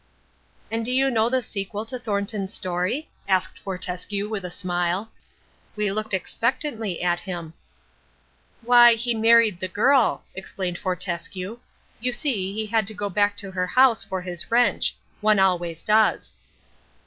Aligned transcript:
"And 0.71 0.83
do 0.83 0.91
you 0.91 1.11
know 1.11 1.29
the 1.29 1.43
sequel 1.43 1.85
to 1.85 1.99
Thornton's 1.99 2.55
story?" 2.55 3.11
asked 3.27 3.59
Fortescue 3.59 4.27
with 4.27 4.43
a 4.43 4.49
smile. 4.49 5.11
We 5.75 5.91
looked 5.91 6.15
expectantly 6.15 7.03
at 7.03 7.19
him. 7.19 7.53
"Why, 8.63 8.95
he 8.95 9.13
married 9.13 9.59
the 9.59 9.67
girl," 9.67 10.23
explained 10.33 10.79
Fortescue. 10.79 11.59
"You 11.99 12.11
see, 12.13 12.51
he 12.51 12.65
had 12.65 12.87
to 12.87 12.95
go 12.95 13.11
back 13.11 13.37
to 13.37 13.51
her 13.51 13.67
house 13.67 14.03
for 14.03 14.23
his 14.23 14.49
wrench. 14.49 14.95
One 15.19 15.37
always 15.37 15.83
does." 15.83 16.33